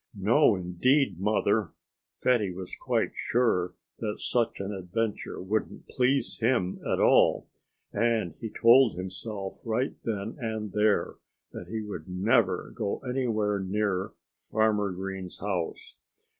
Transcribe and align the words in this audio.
"No, 0.17 0.55
indeed, 0.55 1.19
Mother!" 1.19 1.73
Fatty 2.17 2.51
was 2.51 2.75
quite 2.75 3.11
sure 3.13 3.75
that 3.99 4.17
such 4.19 4.59
an 4.59 4.71
adventure 4.73 5.39
wouldn't 5.39 5.87
please 5.89 6.39
him 6.39 6.79
at 6.91 6.99
all. 6.99 7.47
And 7.93 8.33
he 8.39 8.49
told 8.49 8.95
himself 8.97 9.59
right 9.63 9.95
then 10.03 10.37
and 10.39 10.71
there 10.71 11.17
that 11.51 11.67
he 11.67 11.83
would 11.83 12.09
never 12.09 12.71
go 12.75 12.97
anywhere 13.07 13.59
near 13.59 14.13
Farmer 14.49 14.91
Green's 14.91 15.37
house. 15.37 15.97